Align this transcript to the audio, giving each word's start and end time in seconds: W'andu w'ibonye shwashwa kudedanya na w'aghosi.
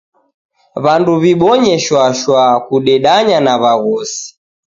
W'andu 0.83 1.11
w'ibonye 1.21 1.73
shwashwa 1.83 2.41
kudedanya 2.65 3.37
na 3.45 3.53
w'aghosi. 3.61 4.23